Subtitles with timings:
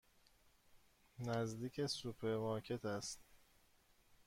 [1.19, 3.19] نزدیک سوپرمارکت است.